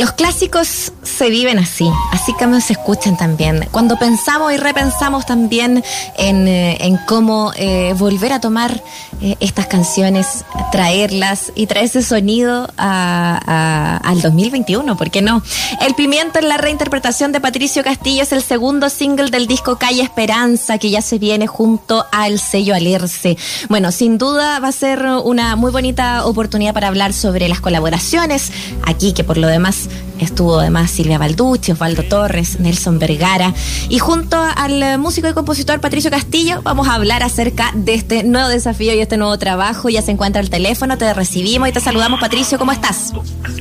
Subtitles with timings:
[0.00, 3.68] Los clásicos se viven así, así como se escuchan también.
[3.70, 5.84] Cuando pensamos y repensamos también
[6.16, 8.82] en, eh, cómo eh, volver a tomar
[9.20, 15.42] eh, estas canciones, traerlas y traer ese sonido al 2021, ¿por qué no?
[15.82, 20.00] El Pimiento en la reinterpretación de Patricio Castillo es el segundo single del disco Calle
[20.00, 23.36] Esperanza, que ya se viene junto al sello Alerce.
[23.68, 28.50] Bueno, sin duda va a ser una muy bonita oportunidad para hablar sobre las colaboraciones
[28.86, 33.54] aquí, que por lo demás estuvo además Silvia Balducci, Osvaldo Torres, Nelson Vergara.
[33.88, 38.48] Y junto al músico y compositor Patricio Castillo vamos a hablar acerca de este nuevo
[38.48, 39.88] desafío y este nuevo trabajo.
[39.88, 42.20] Ya se encuentra el teléfono, te recibimos y te saludamos.
[42.20, 43.12] Patricio, ¿cómo estás?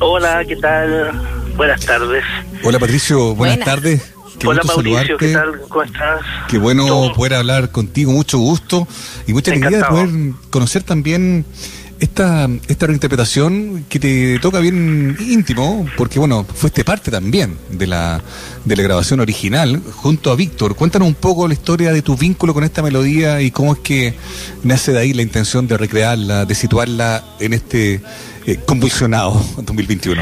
[0.02, 1.11] Hola, ¿qué tal?
[1.55, 2.23] Buenas tardes.
[2.63, 4.02] Hola Patricio, buenas, tardes.
[4.39, 5.59] Qué Hola Mauricio, ¿qué tal?
[5.67, 6.21] ¿Cómo estás?
[6.47, 8.88] Qué bueno poder hablar contigo, mucho gusto
[9.27, 10.09] y mucha alegría de poder
[10.49, 11.45] conocer también
[11.99, 18.22] esta, esta reinterpretación que te toca bien íntimo, porque bueno, fuiste parte también de la,
[18.64, 20.75] de la grabación original junto a Víctor.
[20.75, 24.14] Cuéntanos un poco la historia de tu vínculo con esta melodía y cómo es que
[24.64, 28.02] nace de ahí la intención de recrearla, de situarla en este
[28.45, 30.22] eh, convulsionado 2021.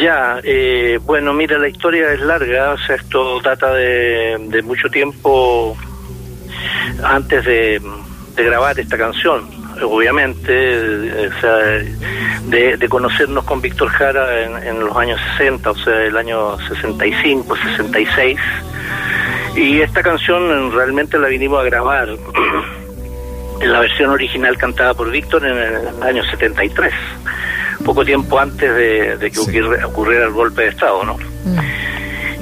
[0.00, 4.88] Ya, eh, bueno, mira, la historia es larga, o sea, esto data de, de mucho
[4.88, 5.76] tiempo
[7.04, 7.80] antes de,
[8.34, 11.56] de grabar esta canción obviamente, eh, o sea,
[12.46, 18.38] de, conocernos con Víctor Jara en, los años 60, o sea, el año 65, 66.
[19.56, 22.08] Y esta canción realmente la vinimos a grabar
[23.60, 26.92] en la versión original cantada por Víctor en el año 73,
[27.84, 28.74] poco tiempo antes
[29.18, 29.40] de, que
[29.84, 31.14] ocurriera, el golpe de Estado, ¿no?
[31.14, 31.58] Mm.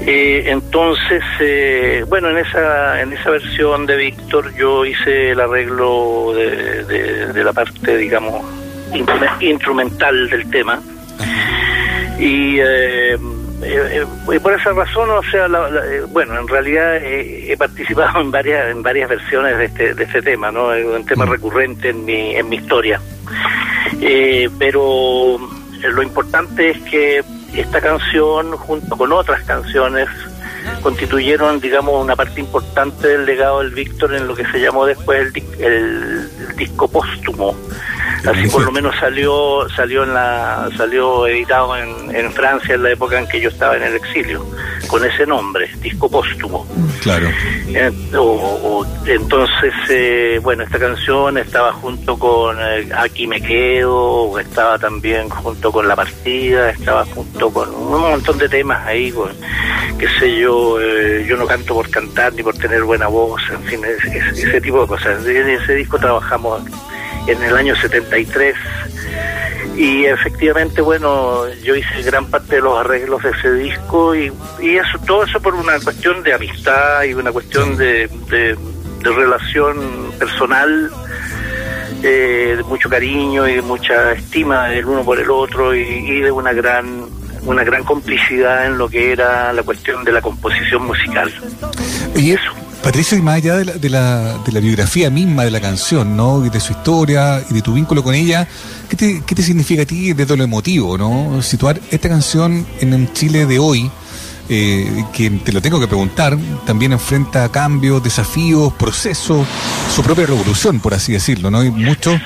[0.06, 6.34] Eh, entonces, eh, bueno, en esa en esa versión de Víctor yo hice el arreglo
[6.34, 8.44] de, la parte, digamos,
[9.40, 10.80] instrumental del tema.
[12.18, 13.16] Y eh,
[14.42, 15.48] por esa razón, o sea,
[16.10, 20.52] bueno, en realidad he participado en varias en varias versiones de este, de este tema,
[20.52, 20.74] ¿no?
[20.74, 23.00] Es un tema recurrente en mi, en mi historia.
[24.58, 25.38] pero
[25.82, 27.22] lo importante es que
[27.60, 30.08] esta canción, junto con otras canciones,
[30.84, 35.32] constituyeron, digamos, una parte importante del legado del Víctor en lo que se llamó después
[35.58, 37.56] el, disco póstumo.
[38.26, 42.90] Así por lo menos salió salió en la salió editado en, en, Francia en la
[42.92, 44.46] época en que yo estaba en el exilio
[44.86, 46.66] con ese nombre, disco póstumo.
[47.02, 47.28] Claro.
[47.66, 47.90] Eh,
[49.06, 55.72] entonces, eh, bueno, esta canción estaba junto con eh, Aquí me quedo, estaba también junto
[55.72, 59.30] con La partida, estaba junto con un montón de temas ahí, con,
[59.98, 63.80] qué sé yo, yo no canto por cantar ni por tener buena voz, en fin,
[63.84, 65.26] ese tipo de cosas.
[65.26, 66.62] En ese disco trabajamos
[67.26, 68.54] en el año 73
[69.76, 74.76] y efectivamente bueno yo hice gran parte de los arreglos de ese disco y, y
[74.76, 78.56] eso todo eso por una cuestión de amistad y una cuestión de, de,
[79.02, 80.90] relación personal
[82.02, 86.20] eh, de mucho cariño y de mucha estima del uno por el otro y, y,
[86.20, 87.06] de una gran
[87.44, 91.32] una gran complicidad en lo que era la cuestión de la composición musical
[92.16, 92.50] y eso
[92.84, 96.18] Patricio, y más allá de la, de, la, de la, biografía misma de la canción,
[96.18, 96.44] ¿no?
[96.44, 98.46] Y de su historia y de tu vínculo con ella,
[98.90, 101.40] ¿qué te, qué te significa a ti desde lo emotivo, ¿no?
[101.40, 103.90] Situar esta canción en el Chile de hoy,
[104.48, 109.46] eh, que te lo tengo que preguntar, también enfrenta cambios, desafíos, procesos,
[109.94, 111.60] su propia revolución, por así decirlo, ¿no?
[111.60, 112.20] Hay muchos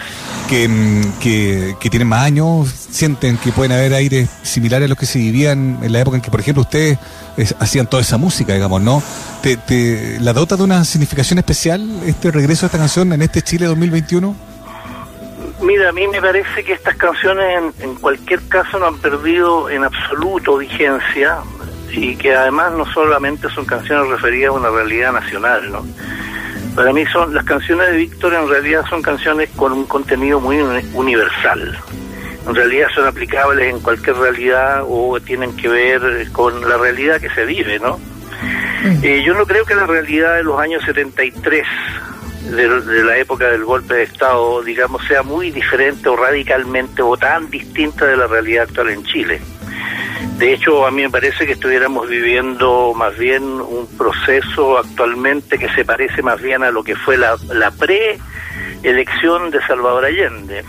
[0.51, 5.05] Mm, que, que, tienen más años sienten que pueden haber aires similares a los que
[5.05, 6.99] se vivían en la época en que, por ejemplo, ustedes
[7.59, 9.03] hacían toda esa música, digamos, ¿no?
[9.43, 13.67] ¿Te, la dota de una significación especial este regreso a esta canción en este Chile
[13.67, 14.35] 2021?
[15.61, 19.69] Mira, a mí me parece que estas canciones en, en cualquier caso no han perdido
[19.69, 21.39] en absoluto vigencia
[21.91, 25.85] y que además no solamente son canciones referidas a una realidad nacional, ¿no?
[26.75, 30.61] Para mí son las canciones de Víctor en realidad son canciones con un contenido muy
[30.95, 31.77] universal.
[32.47, 37.31] En realidad son aplicables en cualquier realidad o tienen que ver con la realidad que
[37.31, 37.99] se vive, ¿no?
[37.99, 39.05] Mm.
[39.05, 41.67] Eh, yo no creo que la realidad de los años 73
[42.51, 47.17] de, de, la época del golpe de Estado, digamos, sea muy diferente o radicalmente o
[47.17, 49.41] tan distinta de la realidad actual en Chile.
[50.39, 55.69] De hecho, a mí me parece que estuviéramos viviendo más bien un proceso actualmente que
[55.71, 60.65] se parece más bien a lo que fue la, la pre-elección de Salvador Allende.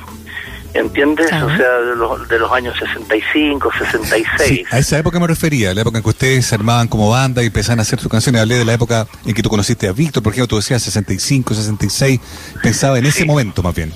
[0.74, 1.32] ¿Entiendes?
[1.32, 4.68] O sea, de los, de los años 65, 66.
[4.72, 7.48] a esa época me refería, la época en que ustedes se armaban como banda y
[7.48, 8.42] empezaban a hacer sus canciones.
[8.42, 11.56] Hablé de la época en que tú conociste a Víctor, por ejemplo, tú decías 65,
[11.56, 12.20] 66.
[12.62, 13.92] Pensaba en ese momento más bien.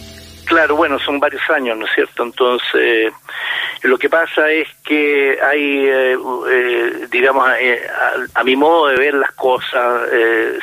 [0.46, 2.24] Claro, bueno, son varios años, ¿no es cierto?
[2.24, 3.14] Entonces,
[3.84, 6.18] Lo que pasa es que hay, eh,
[6.50, 7.82] eh, digamos, eh,
[8.36, 10.10] a, a, mi modo de ver las cosas,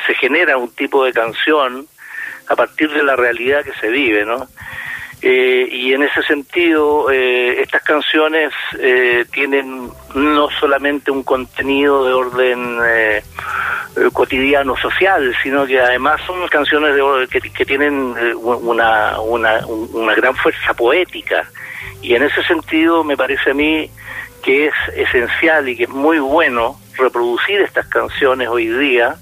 [0.05, 1.87] se genera un tipo de canción
[2.47, 4.47] a partir de la realidad que se vive, ¿no?
[5.23, 12.13] Eh, y en ese sentido, eh, estas canciones eh, tienen no solamente un contenido de
[12.13, 12.79] orden
[14.13, 20.35] cotidiano social, sino que además son canciones de, que, que, tienen una, una, una gran
[20.35, 21.47] fuerza poética.
[22.01, 23.89] Y en ese sentido me parece a mí
[24.43, 29.15] que es esencial y que es muy bueno reproducir estas canciones hoy día,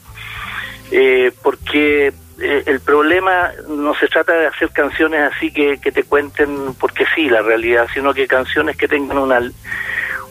[1.43, 6.73] porque eh, el problema no se trata de hacer canciones así que, que te cuenten
[6.75, 9.41] porque sí la realidad, sino que canciones que tengan una,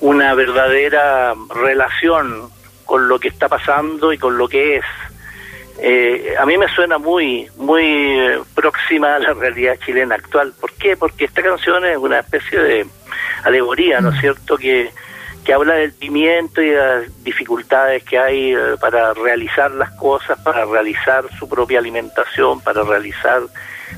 [0.01, 2.49] una verdadera relación
[2.87, 4.85] con lo que está pasando y con lo que es.
[5.81, 10.53] Eh, a mí me suena muy, muy próxima a la realidad chilena actual.
[10.61, 10.97] ¿Por qué?
[10.97, 12.87] Porque esta canción es una especie de
[13.45, 14.57] alegoría, ¿no es cierto?
[14.59, 14.91] Que,
[15.45, 20.39] que habla del pimiento y de las dificultades que hay eh, para realizar las cosas,
[20.41, 23.43] para realizar su propia alimentación, para realizar,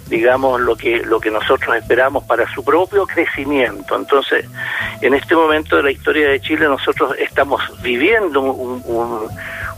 [0.08, 3.96] digamos, lo que, lo que nosotros esperamos para su propio crecimiento.
[3.96, 4.44] Entonces,
[5.00, 8.42] en este momento de la historia de Chile nosotros estamos viviendo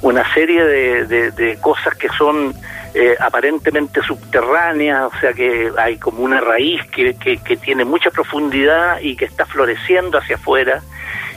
[0.03, 2.55] una serie de, cosas que son
[2.95, 8.11] eh, aparentemente subterráneas, o sea que hay como una raíz que, que, que tiene mucha
[8.11, 10.83] profundidad y que está floreciendo hacia afuera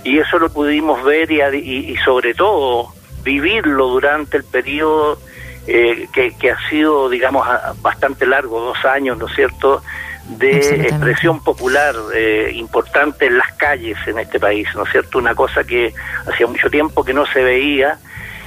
[0.06, 5.20] y eso lo pudimos ver y, y, sobre todo vivirlo durante el periodo
[5.66, 7.46] eh, que, ha sido, digamos,
[7.82, 9.82] bastante largo, dos años, ¿no es cierto?,
[10.28, 15.20] de expresión popular eh, importante en las calles en este país, ¿no es cierto?
[15.20, 15.94] Una cosa que
[16.28, 17.98] hacía mucho tiempo que no se veía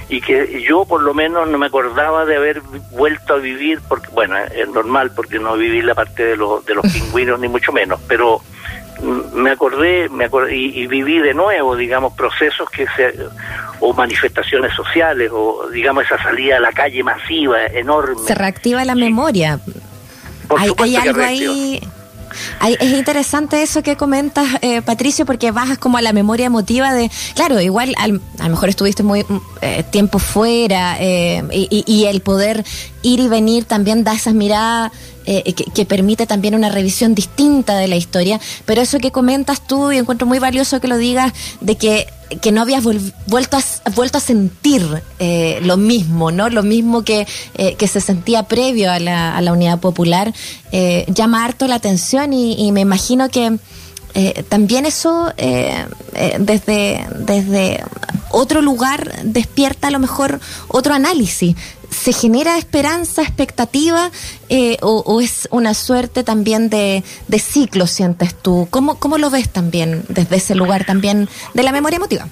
[0.08, 2.60] y que yo por lo menos no me acordaba de haber
[2.92, 6.74] vuelto a vivir, porque bueno, es normal porque no viví la parte de, los de
[6.74, 8.40] los pingüinos ni mucho menos, pero
[9.32, 13.14] me acordé, me acordé y, viví de nuevo, digamos, procesos que se,
[13.80, 18.20] o manifestaciones sociales, o digamos esa salida a la calle masiva, enorme.
[18.26, 19.60] Se reactiva la memoria.
[20.56, 21.80] hay, algo ahí
[22.80, 27.10] es interesante eso que comentas, eh, Patricio, porque bajas como a la memoria emotiva de,
[27.34, 29.24] claro, igual a lo mejor estuviste muy
[29.60, 32.64] eh, tiempo fuera eh, y, el poder
[33.02, 34.92] ir y venir también da esas miradas
[35.74, 39.98] que, permite también una revisión distinta de la historia, pero eso que comentas tú y
[39.98, 42.06] encuentro muy valioso que lo digas de que
[42.40, 42.84] que no habías
[43.26, 46.48] vuelto a, vuelto a sentir eh, lo mismo, ¿no?
[46.50, 50.32] Lo mismo que, eh, que se sentía previo a la, a la unidad popular,
[50.72, 53.58] eh, llama harto la atención y, me imagino que
[54.48, 55.32] también eso
[56.38, 57.84] desde, desde
[58.30, 61.56] otro lugar despierta a lo mejor otro análisis
[61.90, 64.10] ¿Se genera esperanza, expectativa
[64.50, 68.68] eh, o, es una suerte también de, de ciclo, sientes tú?
[68.70, 72.26] ¿Cómo, ¿Cómo lo ves también desde ese lugar también de la memoria emotiva?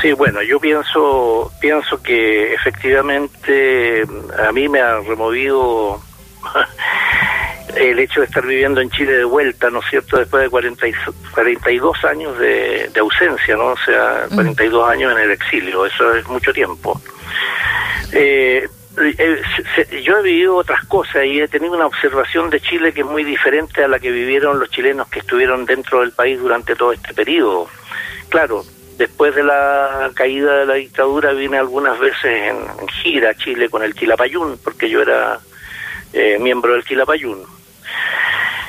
[0.00, 4.04] Sí, bueno, yo pienso, pienso que efectivamente
[4.46, 6.00] a mí me ha removido
[7.76, 10.88] el hecho de estar viviendo en Chile de vuelta, ¿no es cierto?, después de 40
[10.88, 10.92] y,
[11.32, 13.68] 42 años de, de, ausencia, ¿no?
[13.68, 14.90] O sea, 42 mm.
[14.90, 17.00] años en el exilio, eso es mucho tiempo.
[18.12, 18.68] Eh,
[18.98, 19.42] eh
[20.02, 23.24] yo he vivido otras cosas y he tenido una observación de Chile que es muy
[23.24, 27.14] diferente a la que vivieron los chilenos que estuvieron dentro del país durante todo este
[27.14, 27.68] periodo.
[28.28, 28.64] Claro,
[29.00, 33.82] después de la caída de la dictadura vine algunas veces en, gira a Chile con
[33.82, 35.40] el Quilapayún, porque yo era
[36.12, 37.59] eh, miembro del Quilapayún.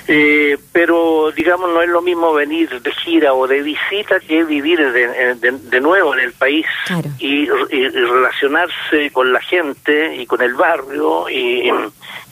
[0.08, 4.92] Eh, pero digamos no es lo mismo venir de gira o de visita que vivir
[4.92, 6.66] de, de, nuevo en el país
[7.20, 11.72] y, relacionarse con la gente y con el barrio y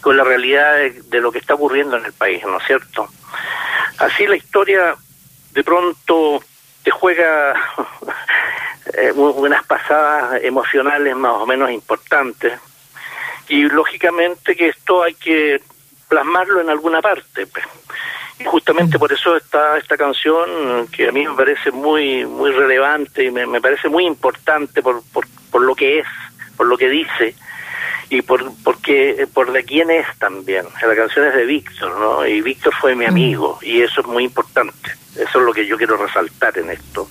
[0.02, 3.08] con la realidad de, lo que está ocurriendo en el país, ¿no es cierto?
[4.00, 4.96] Así la historia
[5.52, 6.44] de pronto
[6.84, 7.54] te juega
[8.94, 12.60] eh, unas pasadas emocionales más o menos importantes
[13.48, 15.62] y lógicamente que esto hay que
[16.10, 17.48] plasmarlo en alguna parte.
[17.48, 17.66] Pues.
[18.40, 23.26] Y justamente por eso está esta canción que a mí me parece muy muy relevante
[23.26, 26.08] y me, parece muy importante por, por, por lo que es,
[26.56, 27.36] por lo que dice
[28.10, 30.66] y por porque por de quién es también.
[30.82, 32.26] La canción es de Víctor, ¿no?
[32.26, 34.92] Y Víctor fue mi amigo y eso es muy importante.
[35.16, 37.08] Eso es lo que yo quiero resaltar en esto.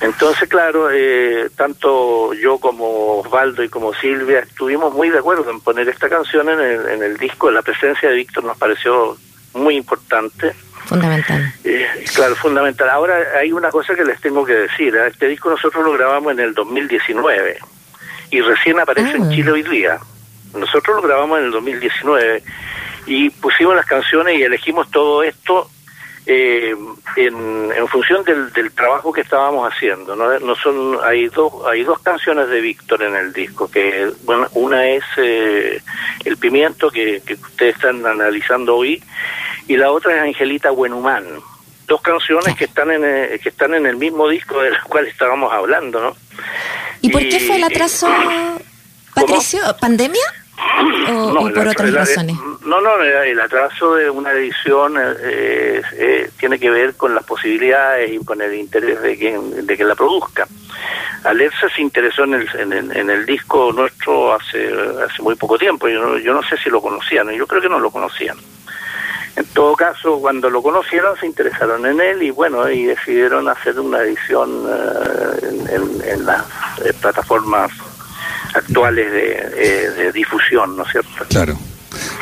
[0.00, 5.60] Entonces, claro, eh, tanto yo como Osvaldo y como Silvia estuvimos muy de acuerdo en
[5.60, 7.50] poner esta canción en el, en el disco.
[7.50, 9.16] La presencia de Víctor nos pareció
[9.54, 10.52] muy importante.
[10.84, 11.52] Fundamental.
[11.64, 12.90] Eh, claro, fundamental.
[12.90, 14.94] Ahora hay una cosa que les tengo que decir.
[14.94, 15.08] ¿eh?
[15.08, 17.58] Este disco nosotros lo grabamos en el 2019
[18.30, 19.30] y recién aparece en ah.
[19.30, 19.98] Chile hoy día.
[20.54, 22.42] Nosotros lo grabamos en el 2019
[23.06, 25.70] y pusimos las canciones y elegimos todo esto
[26.26, 26.74] eh,
[27.16, 30.16] en, en, función del, del, trabajo que estábamos haciendo.
[30.16, 30.38] ¿no?
[30.38, 34.88] no son hay dos hay dos canciones de Víctor en el disco que bueno una
[34.88, 35.82] es eh,
[36.24, 39.02] el pimiento que, que, ustedes están analizando hoy
[39.68, 41.24] y la otra es Angelita Buenhumán.
[41.86, 45.52] Dos canciones que están en el, que están en el mismo disco del cual estábamos
[45.52, 46.16] hablando, ¿no?
[47.02, 48.08] ¿Y por qué fue el atraso,
[49.14, 49.60] Patricio?
[49.78, 50.43] ¿Pandemia?
[51.08, 52.36] ¿O, por otras razones?
[52.64, 58.12] No, no, el atraso de una edición eh, eh, tiene que ver con las posibilidades
[58.12, 60.46] y con el interés de quien, de que la produzca.
[61.24, 62.48] Alerza se interesó en el,
[62.94, 64.72] en, el disco nuestro hace,
[65.04, 67.68] hace muy poco tiempo, yo no, yo no sé si lo conocían, yo creo que
[67.68, 68.36] no lo conocían.
[69.36, 73.80] En todo caso, cuando lo conocieron se interesaron en él y bueno, y decidieron hacer
[73.80, 76.44] una edición eh, en, las
[77.00, 77.72] plataformas
[78.54, 81.24] actuales de, de, difusión, ¿no es cierto?
[81.28, 81.58] Claro.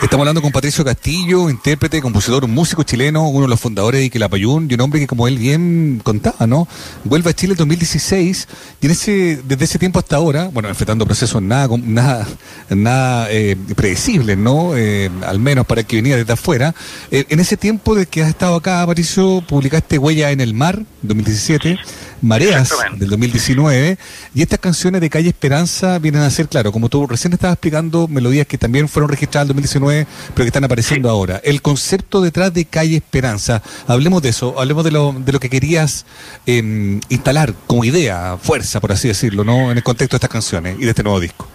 [0.03, 4.69] Estamos hablando con Patricio Castillo, intérprete, compositor, músico chileno, uno de los fundadores de Quilapayún,
[4.71, 6.69] y un hombre que, como él bien contaba, ¿no?
[7.05, 8.49] Vuelve a Chile en 2016
[8.81, 12.27] y en ese, desde ese tiempo hasta ahora, bueno, enfrentando procesos nada, nada,
[12.69, 14.77] nada eh, predecibles, ¿no?
[14.77, 16.75] Eh, al menos para el que venía desde afuera.
[17.11, 20.83] Eh, en ese tiempo de que has estado acá, Patricio, publicaste Huella en el Mar,
[21.03, 21.79] 2017.
[22.23, 23.99] Mareas del 2019
[24.35, 28.09] y estas canciones de Calle Esperanza vienen a ser, claro, como tú recién estabas explicando,
[28.09, 31.41] melodías que también fueron registradas en 2019 pero que están apareciendo ahora.
[31.45, 35.51] El concepto detrás de Calle Esperanza, hablemos de eso, hablemos de lo, de lo que
[35.51, 36.07] querías
[36.47, 39.71] em, instalar como idea, fuerza, por así decirlo, ¿no?
[39.71, 41.52] en el contexto de estas canciones y de este nuevo disco.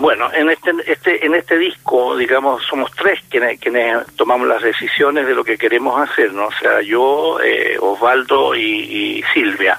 [0.00, 5.26] Bueno, en este, este, en este disco, digamos, somos tres quienes, quienes tomamos las decisiones
[5.26, 6.46] de lo que queremos hacer, ¿no?
[6.46, 9.78] O sea, yo, eh, Osvaldo y, Silvia.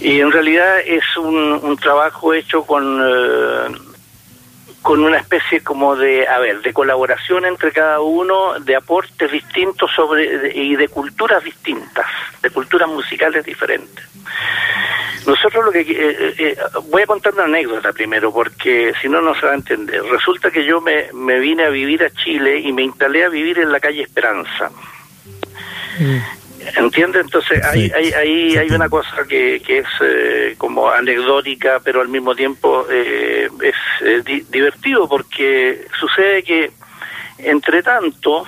[0.00, 3.78] Y en realidad es un, un trabajo hecho con, eh,
[4.82, 9.90] con una especie como de, a ver, de colaboración entre cada uno, de aportes distintos
[9.96, 12.04] sobre y de culturas distintas,
[12.42, 14.04] de culturas musicales diferentes.
[15.26, 15.80] Nosotros lo que...
[15.80, 16.56] Eh, eh, eh,
[16.88, 20.02] voy a contar una anécdota primero, porque si no, no se va a entender.
[20.04, 23.58] Resulta que yo me, me vine a vivir a Chile y me instalé a vivir
[23.58, 24.70] en la calle Esperanza.
[25.98, 26.18] Mm.
[26.76, 27.24] ¿Entiendes?
[27.24, 32.34] Entonces hay, hay, hay, hay una cosa que, que es como anecdótica, pero al mismo
[32.34, 36.72] tiempo es divertido porque sucede que
[37.38, 38.44] entre tanto,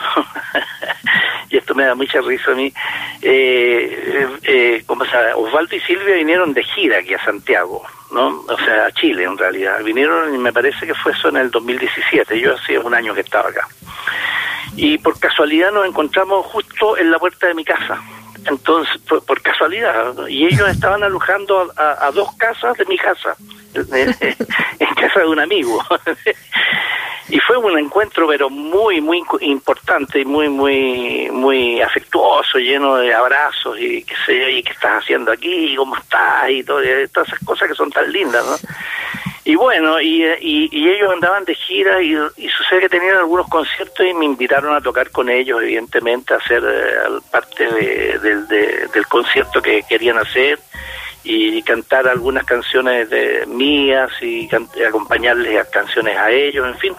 [1.51, 2.73] y esto me da mucha risa a mí,
[3.23, 7.83] eh, eh, se Osvaldo y Silvia vinieron de gira aquí a Santiago,
[8.13, 8.45] ¿no?
[8.49, 9.83] O sea, a Chile en realidad.
[9.83, 13.23] Vinieron y me parece que fue eso en el 2017, yo hacía un año que
[13.23, 13.67] estaba acá.
[14.77, 18.01] Y por casualidad nos encontramos justo en la puerta de mi casa.
[18.47, 23.37] Entonces, por, casualidad, y ellos estaban alojando a, dos casas de mi casa,
[23.75, 25.83] en casa de un amigo.
[27.31, 33.13] y fue un encuentro pero muy muy importante y muy muy muy afectuoso lleno de
[33.13, 36.81] abrazos y qué sé yo y qué estás haciendo aquí y cómo estás y todo,
[37.13, 38.57] todas esas cosas que son tan lindas no
[39.49, 42.15] y bueno y, y, ellos andaban de gira y,
[42.51, 46.63] sucede que tenían algunos conciertos y me invitaron a tocar con ellos evidentemente a hacer
[46.63, 48.19] eh, parte de,
[48.93, 50.59] del concierto que querían hacer
[51.25, 54.51] y cantar algunas canciones de mías y
[54.87, 56.95] acompañarles a canciones a ellos, en fin.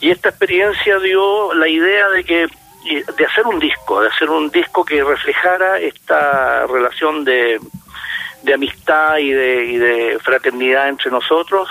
[0.00, 2.48] Y esta experiencia dio la idea de que
[3.16, 7.60] de hacer un disco, de hacer un disco que reflejara esta relación de,
[8.46, 11.68] de amistad y de, y de fraternidad entre nosotros,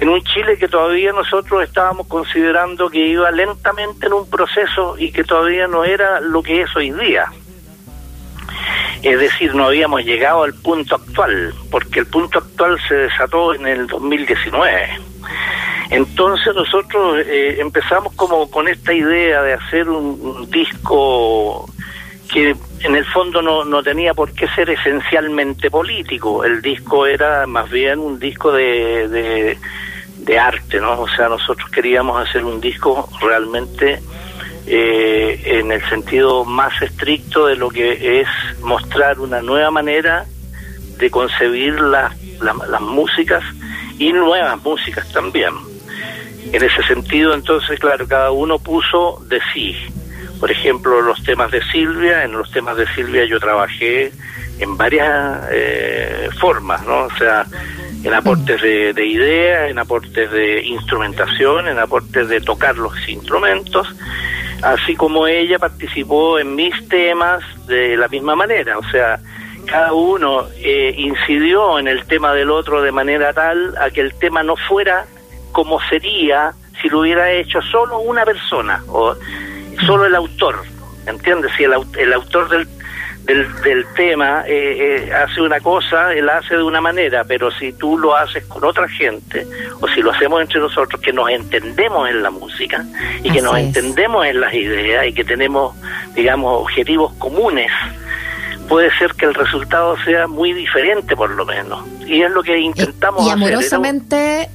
[0.00, 5.12] en un Chile que todavía nosotros estábamos considerando que iba lentamente en un proceso y
[5.12, 7.26] que todavía no era lo que es hoy día.
[9.02, 13.66] Es decir, no habíamos llegado al punto actual, porque el punto actual se desató en
[13.66, 15.00] el 2019.
[15.90, 21.68] Entonces nosotros eh, empezamos como con esta idea de hacer un, disco
[22.32, 26.44] que en el fondo no, no tenía por qué ser esencialmente político.
[26.44, 31.00] El disco era más bien un disco de, de, arte, ¿no?
[31.00, 34.00] O sea, nosotros queríamos hacer un disco realmente
[34.66, 38.28] eh, en el sentido más estricto de lo que es
[38.60, 40.24] mostrar una nueva manera
[40.98, 42.14] de concebir las
[42.80, 43.42] músicas
[43.98, 45.52] y nuevas músicas también.
[46.52, 49.76] En ese sentido, entonces, claro, cada uno puso de sí.
[50.40, 54.10] Por ejemplo, los temas de Silvia, en los temas de Silvia yo trabajé
[54.58, 57.04] en varias eh, formas, ¿no?
[57.04, 57.46] O sea,
[58.02, 63.94] en aportes de, de ideas, en aportes de instrumentación, en aportes de tocar los instrumentos
[64.62, 69.18] así como ella participó en mis temas de la misma manera, o sea,
[69.66, 74.14] cada uno eh, incidió en el tema del otro de manera tal a que el
[74.14, 75.06] tema no fuera
[75.52, 79.14] como sería si lo hubiera hecho solo una persona o
[79.86, 80.62] solo el autor,
[81.06, 81.52] ¿entiendes?
[81.56, 82.66] Si el, el autor del,
[83.26, 87.98] del, tema eh, eh, hace una cosa, él hace de una manera, pero si tú
[87.98, 89.46] lo haces con otra gente,
[89.80, 92.84] o si lo hacemos entre nosotros, que nos entendemos en la música
[93.22, 95.74] y que nos entendemos en las ideas y que tenemos,
[96.14, 97.70] digamos, objetivos comunes,
[98.68, 101.84] puede ser que el resultado sea muy diferente por lo menos.
[102.06, 104.48] Y es lo que intentamos y, amorosamente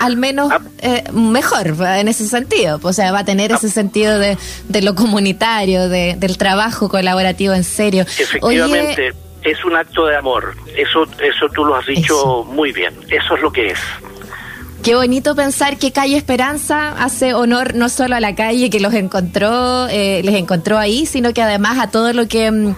[0.00, 0.60] al menos ah.
[0.78, 2.80] eh, mejor en ese sentido.
[2.82, 3.70] O sea, va a tener ese ah.
[3.70, 4.36] sentido de,
[4.68, 8.02] de lo comunitario, de, del trabajo colaborativo en serio.
[8.02, 9.12] Efectivamente.
[9.44, 13.42] es un acto de amor, eso, eso tú lo has dicho muy bien, eso es
[13.42, 13.78] lo que es.
[14.82, 18.94] Qué bonito pensar que Calle Esperanza hace honor no solo a la calle que los
[18.94, 22.74] encontró, eh, les encontró ahí, sino que además a todo lo que mm,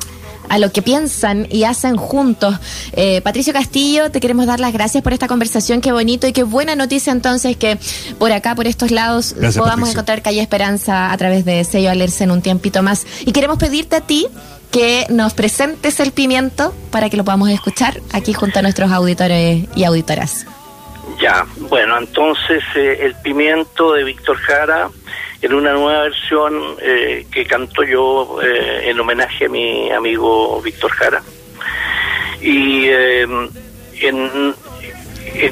[0.49, 2.57] a lo que piensan y hacen juntos.
[2.93, 6.43] Eh, Patricio Castillo, te queremos dar las gracias por esta conversación, qué bonito y qué
[6.43, 7.79] buena noticia entonces que
[8.19, 12.31] por acá, por estos lados, podamos encontrar Calle Esperanza a través de sello Alerce en
[12.31, 13.07] un tiempito más.
[13.25, 14.27] Y queremos pedirte a ti
[14.71, 19.67] que nos presentes el pimiento para que lo podamos escuchar aquí junto a nuestros auditores
[19.77, 20.47] y auditoras.
[21.21, 24.91] Ya, bueno, entonces eh, el pimiento de Víctor Jara
[25.43, 30.93] en una nueva versión eh, que canto yo eh, en homenaje a mi amigo Víctor
[30.93, 31.23] Jara.
[32.41, 33.27] Y eh,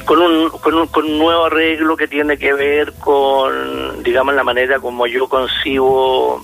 [0.05, 4.43] con, un, con, un, con un nuevo arreglo que tiene que ver con, digamos, la
[4.45, 6.41] manera como yo concibo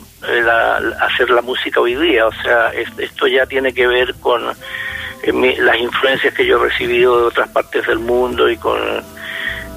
[0.99, 2.27] hacer la música hoy día.
[2.27, 7.27] O sea, esto ya tiene que ver con las influencias que yo he recibido de
[7.27, 8.79] otras partes del mundo y con,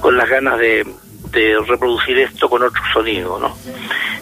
[0.00, 0.84] con las ganas de
[1.30, 3.56] de reproducir esto con otro sonido, ¿no?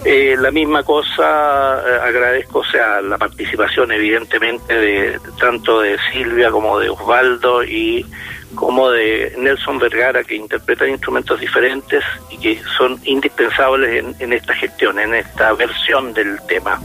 [0.04, 6.50] Eh, la misma cosa eh, agradezco, o sea, la participación evidentemente de tanto de Silvia
[6.50, 8.06] como de Osvaldo y
[8.54, 14.98] como de Nelson Vergara que interpretan instrumentos diferentes y que son indispensables en, esta gestión,
[14.98, 16.80] en esta versión del tema.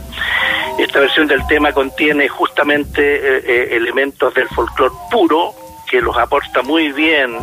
[0.79, 5.53] Esta versión del tema contiene justamente eh, elementos del folclore puro
[5.89, 7.37] que los aporta muy bien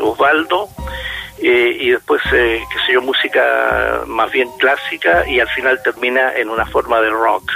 [0.00, 0.68] Osvaldo
[1.48, 6.48] y después, eh, qué sé yo, música más bien clásica y al final termina en
[6.48, 7.50] una forma de rock,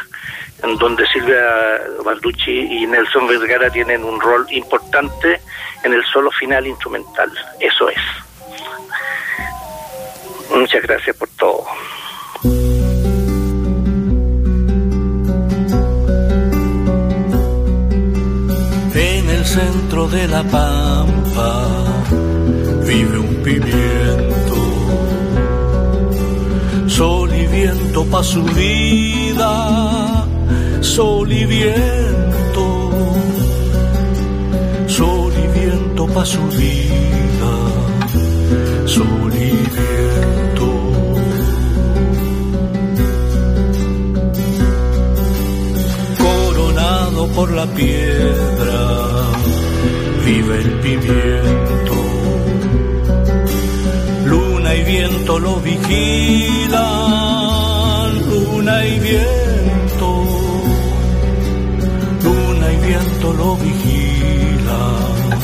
[0.63, 5.41] en donde Silvia Balducci y Nelson Vergara tienen un rol importante
[5.85, 7.31] en el solo final instrumental.
[7.61, 7.99] Eso es.
[10.51, 11.65] Muchas gracias por todo.
[18.95, 21.86] En el centro de la pampa
[22.87, 24.57] vive un pimiento.
[26.87, 30.27] Sol y viento pa' su vida,
[30.81, 32.65] sol y viento.
[34.87, 37.53] Sol y viento pa' su vida,
[38.87, 40.69] sol y viento.
[46.25, 48.81] Coronado por la piedra,
[50.25, 51.96] vive el pimiento
[54.87, 56.79] viento lo vigilan,
[58.31, 60.09] luna y viento,
[62.23, 65.39] luna y viento lo vigilan,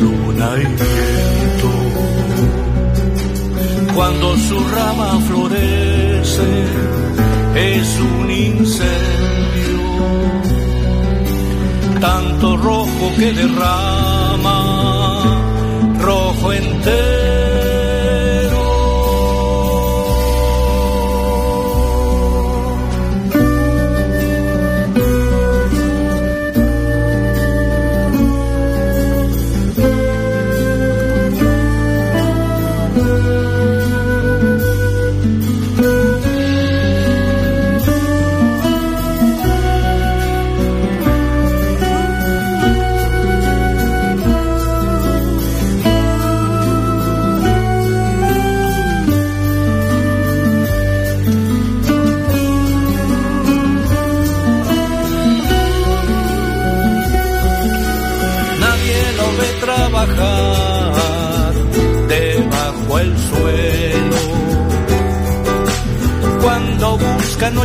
[0.00, 1.70] luna y viento.
[3.94, 6.64] Cuando su rama florece,
[7.54, 9.82] es un incendio,
[12.00, 14.73] tanto rojo que derrama,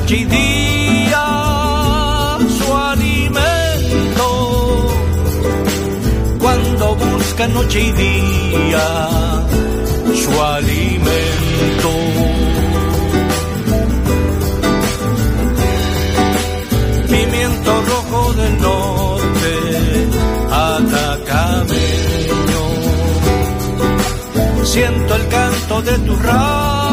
[0.10, 1.26] noche y día
[2.58, 4.26] su alimento.
[6.40, 8.88] Cuando busca noche y día
[10.16, 11.92] su alimento.
[17.08, 19.54] Pimiento rojo del norte,
[20.52, 21.76] atacameño.
[24.64, 26.89] Siento el canto de tu rama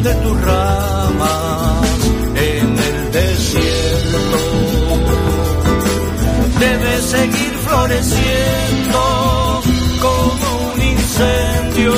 [0.00, 1.98] de tus ramas
[2.36, 4.28] en el desierto.
[6.60, 9.00] Debes seguir floreciendo
[10.00, 11.94] como un incendio.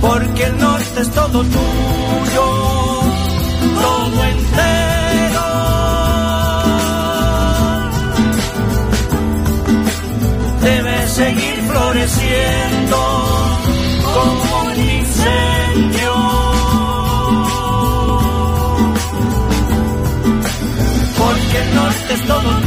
[0.00, 2.46] Porque el norte es todo tuyo,
[3.80, 5.01] todo entero.
[11.92, 12.96] Floreciendo
[14.14, 16.14] como un incendio.
[21.18, 22.61] Porque el norte es todo.